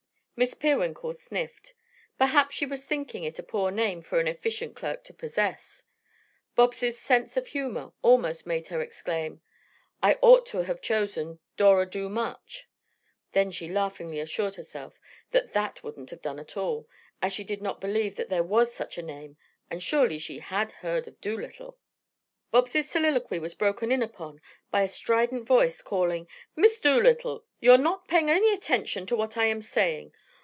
Miss 0.37 0.55
Peerwinkle 0.55 1.13
sniffed. 1.13 1.75
Perhaps 2.17 2.55
she 2.55 2.65
was 2.65 2.83
thinking 2.83 3.23
it 3.23 3.37
a 3.37 3.43
poor 3.43 3.69
name 3.69 4.01
for 4.01 4.19
an 4.19 4.27
efficient 4.27 4.75
clerk 4.75 5.03
to 5.03 5.13
possess. 5.13 5.83
Bobs' 6.55 6.97
sense 6.97 7.37
of 7.37 7.45
humor 7.45 7.91
almost 8.01 8.47
made 8.47 8.69
her 8.69 8.81
exclaim: 8.81 9.43
"I 10.01 10.17
ought 10.23 10.47
to 10.47 10.63
have 10.63 10.81
chosen 10.81 11.37
Dora 11.57 11.85
Domuch." 11.85 12.67
Then 13.33 13.51
she 13.51 13.69
laughingly 13.69 14.19
assured 14.19 14.55
herself 14.55 14.99
that 15.29 15.53
that 15.53 15.83
wouldn't 15.83 16.09
have 16.09 16.23
done 16.23 16.39
at 16.39 16.57
all, 16.57 16.89
as 17.21 17.33
she 17.33 17.43
did 17.43 17.61
not 17.61 17.79
believe 17.79 18.15
that 18.15 18.29
there 18.29 18.41
was 18.41 18.73
such 18.73 18.97
a 18.97 19.03
name 19.03 19.37
and 19.69 19.83
surely 19.83 20.17
she 20.17 20.39
had 20.39 20.71
heard 20.71 21.07
of 21.07 21.21
Dolittle. 21.21 21.77
Bobs' 22.49 22.89
soliloquy 22.89 23.37
was 23.37 23.53
broken 23.53 23.91
in 23.91 24.01
upon 24.01 24.41
by 24.71 24.81
a 24.81 24.87
strident 24.87 25.45
voice 25.45 25.83
calling: 25.83 26.27
"Miss 26.55 26.79
Dolittle, 26.79 27.45
you're 27.59 27.77
not 27.77 28.07
paying 28.07 28.31
any 28.31 28.51
attention 28.51 29.05
to 29.05 29.15
what 29.15 29.37
I 29.37 29.45
am 29.45 29.61
saying. 29.61 30.11